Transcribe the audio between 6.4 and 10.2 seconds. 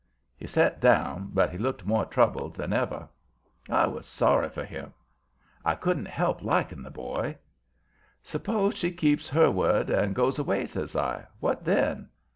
liking the boy. "Suppose she keeps her word and